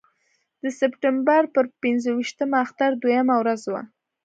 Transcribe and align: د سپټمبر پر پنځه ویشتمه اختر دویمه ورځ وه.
د 0.63 0.65
سپټمبر 0.79 1.43
پر 1.55 1.65
پنځه 1.81 2.09
ویشتمه 2.17 2.57
اختر 2.65 2.91
دویمه 3.01 3.35
ورځ 3.41 3.61
وه. 3.71 3.81